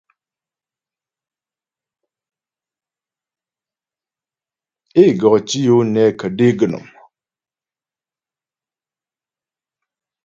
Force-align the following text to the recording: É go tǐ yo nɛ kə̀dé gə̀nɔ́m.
É 5.01 5.03
go 5.19 5.31
tǐ 5.47 5.59
yo 5.65 5.75
nɛ 5.93 6.03
kə̀dé 6.19 6.47
gə̀nɔ́m. 6.59 6.85